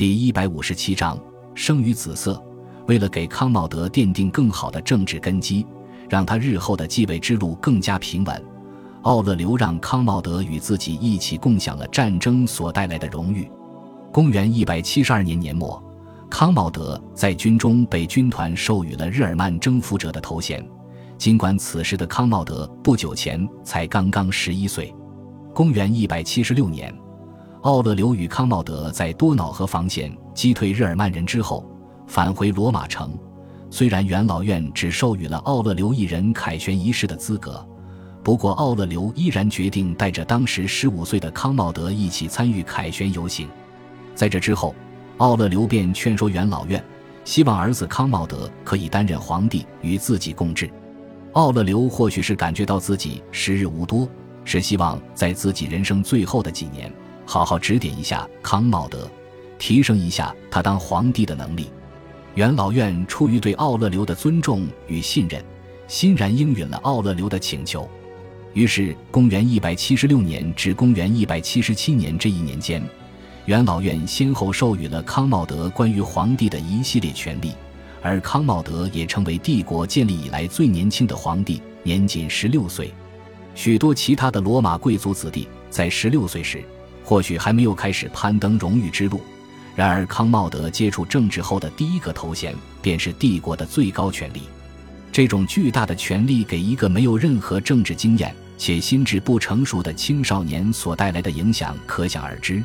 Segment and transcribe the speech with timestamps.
[0.00, 1.20] 第一百五十七章
[1.54, 2.42] 生于紫色。
[2.86, 5.66] 为了给康茂德奠定更好的政治根基，
[6.08, 8.42] 让他日后的继位之路更加平稳，
[9.02, 13.46] 奥勒留让康茂德与自己一起共享了战争所带来的荣誉。
[14.10, 15.78] 公元一百七十二年年末，
[16.30, 20.66] 康茂德在军中被军团授予了日耳曼征服者的头衔。
[21.18, 24.94] 尽管此时的康茂德不久前才刚刚十一岁。
[25.52, 26.90] 公元一百七十六年，
[27.62, 31.66] 奥勒留与康茂德在多瑙河防线击退日耳曼人之后。
[32.06, 33.16] 返回罗马城，
[33.70, 37.64] 虽然元老院只授予了奥勒留一人凯旋仪式的资格，
[38.20, 43.48] 不过奥勒留依然决定带着当时十五岁的康茂德一起参与凯旋游行。
[44.12, 44.74] 在这之后，
[45.18, 46.82] 奥勒留便劝说元老院，
[47.24, 50.68] 希望儿子康茂德可以担任皇帝，与自己共治。
[51.34, 54.08] 奥勒留或许是感觉到自己时日无多，
[54.44, 56.92] 是希望在自己人生最后的几年，
[57.30, 59.08] 好好指点一下康茂德，
[59.56, 61.70] 提升一下他当皇帝的能力。
[62.34, 65.40] 元老院出于对奥勒留的尊重与信任，
[65.86, 67.88] 欣然应允了奥勒留的请求。
[68.52, 72.82] 于是，公元一百七十六年至公元一百七十七年这一年间，
[73.44, 77.52] 元老院先后授予了康茂德关于皇帝的一系列权利，
[78.02, 82.92] 而康茂德也成为帝国建立以来最年轻的皇帝，年仅十六岁。
[83.54, 86.64] 许多其他的罗马贵族子弟在十六岁时，
[87.10, 89.20] 或许还没有开始攀登荣誉之路。
[89.74, 94.42] 然而，康茂德接触政治后的第一个头衔便是帝国的最高权力。
[95.10, 102.62] 这种巨大的权力给一个没有任何政治经验且心智不成熟的青少年所带来的影响可想而知。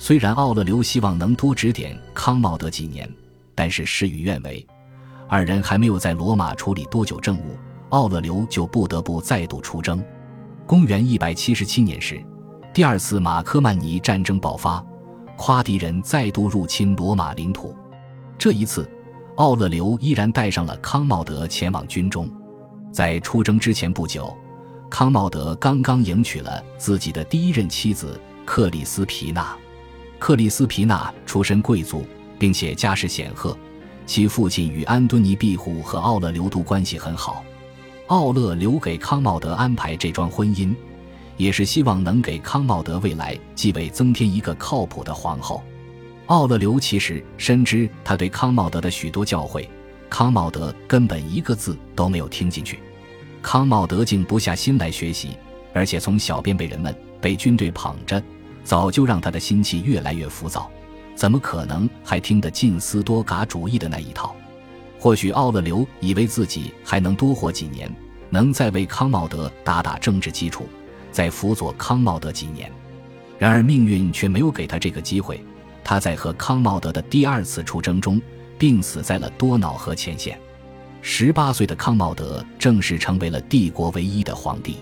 [0.00, 3.08] 虽然奥勒留希望能多指点康茂德几年，
[3.54, 4.66] 但是事与愿违。
[5.28, 7.56] 二人还没有在罗马处理多久政务，
[7.90, 10.02] 奥勒留就不得不再度出征。
[10.66, 12.20] 公元一百七十七年时，
[12.78, 14.80] 第二次马科曼尼战争爆发。
[15.36, 17.74] 夸敌人再度入侵罗马领土，
[18.38, 18.88] 这一次，
[19.34, 22.30] 奥勒留依然带上了康茂德前往军中。
[22.92, 24.32] 在出征之前不久，
[24.88, 29.56] 康茂德刚刚迎娶了自己的第一任妻子克里斯皮娜。
[30.20, 32.06] 克里斯皮娜出身贵族，
[32.38, 33.58] 并且家世显赫，
[34.06, 37.42] 其父亲与安敦尼庇护和奥勒留都关系很好。
[38.06, 40.72] 奥勒留给康茂德安排这桩婚姻。
[41.38, 45.62] 也是希望能给康茂德未来继位增添一个靠谱的皇后。
[46.26, 49.66] 奥勒留其实深知他对康茂德的许多教诲，
[50.10, 52.80] 康茂德根本一个字都没有听进去。
[53.40, 55.30] 康茂德静不下心来学习，
[55.72, 58.22] 而且从小便被人们、被军队捧着，
[58.62, 60.70] 早就让他的心气越来越浮躁。
[61.14, 64.36] 怎么可能还听得进斯多嘎主义的那一套？
[64.98, 67.90] 或许奥勒留以为自己还能多活几年，
[68.28, 70.68] 能再为康茂德打打政治基础。
[71.10, 72.70] 在辅佐康茂德几年，
[73.38, 75.42] 然而命运却没有给他这个机会。
[75.84, 78.20] 他在和康茂德的第二次出征中
[78.58, 80.38] 病死在了多瑙河前线。
[81.00, 84.76] 十八岁的康茂德正式成为了帝国唯一的皇帝。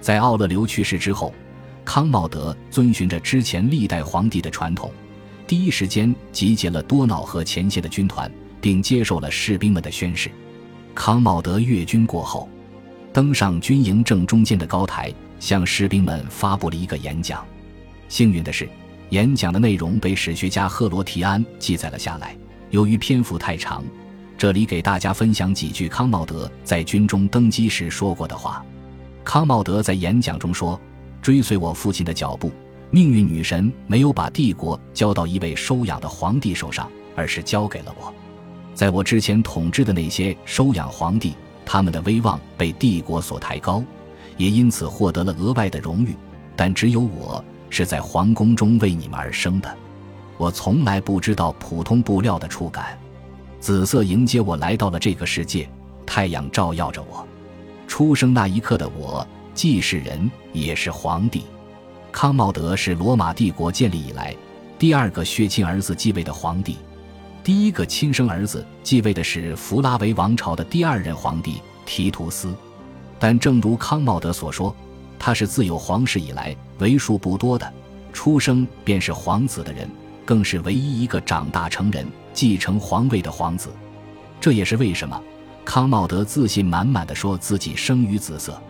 [0.00, 1.34] 在奥勒留去世之后，
[1.84, 4.92] 康茂德遵循着之前历代皇帝的传统，
[5.46, 10.30] 第一时间集结了多瑙河前线的军团，并接受了士兵们的宣誓。
[10.94, 12.48] 康茂德阅军过后，
[13.12, 15.12] 登上军营正中间的高台。
[15.38, 17.44] 向士兵们发布了一个演讲。
[18.08, 18.68] 幸运的是，
[19.10, 22.36] 演讲的内容被史学家赫罗提安记载了下来。
[22.70, 23.84] 由于篇幅太长，
[24.36, 28.64] 这里给大家分享几句康茂德在军中登基时说过的话。
[29.24, 30.80] 康茂德在演讲中说
[31.22, 32.52] ：“追随我父亲的脚步，
[32.90, 38.12] 命运女神没有把帝国交到一位收养的皇帝手上，而是交给了我。
[38.74, 43.82] 在我之前统治的那些收养皇帝，他们的威望被帝国所抬高。”
[44.36, 46.16] 也因此获得了额外的荣誉，
[46.54, 49.76] 但只有我是在皇宫中为你们而生的。
[50.38, 52.98] 我从来不知道普通布料的触感。
[53.58, 55.68] 紫色迎接我来到了这个世界，
[56.04, 57.26] 太阳照耀着我。
[57.88, 61.44] 出生那一刻的我，既是人，也是皇帝。
[62.12, 64.34] 康茂德是罗马帝国建立以来
[64.78, 66.76] 第二个血亲儿子继位的皇帝，
[67.42, 72.54] 第一个亲生儿子继位的是弗拉维王朝的第二任皇帝提图斯。
[73.18, 74.74] 但正如康茂德所说，
[75.18, 77.72] 他是自有皇室以来为数不多的
[78.12, 79.88] 出生便是皇子的人，
[80.24, 83.70] 更是唯一一个长大成人继承皇位的皇子。
[84.40, 85.20] 这也是为什么
[85.64, 88.60] 康茂德自信满满的说自己生于紫色。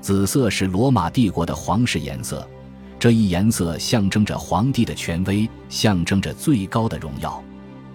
[0.00, 2.46] 紫色是罗马帝国的皇室颜色，
[2.98, 7.42] 这一颜色象征着皇帝的权威，象征着最高的荣耀。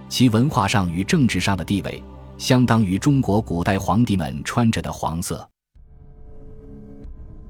[0.07, 2.01] 其文化上与政治上的地位，
[2.37, 5.47] 相当于中国古代皇帝们穿着的黄色。